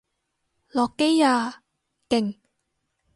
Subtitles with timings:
[0.71, 1.61] 落機啊！
[2.09, 2.39] 勁！